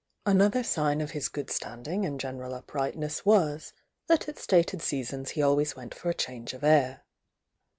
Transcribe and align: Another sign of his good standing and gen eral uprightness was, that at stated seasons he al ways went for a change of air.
Another 0.25 0.63
sign 0.63 0.99
of 0.99 1.11
his 1.11 1.29
good 1.29 1.51
standing 1.51 2.07
and 2.07 2.19
gen 2.19 2.39
eral 2.39 2.55
uprightness 2.57 3.23
was, 3.23 3.71
that 4.07 4.27
at 4.27 4.39
stated 4.39 4.81
seasons 4.81 5.29
he 5.37 5.43
al 5.43 5.55
ways 5.55 5.75
went 5.75 5.93
for 5.93 6.09
a 6.09 6.13
change 6.15 6.53
of 6.55 6.63
air. 6.63 7.03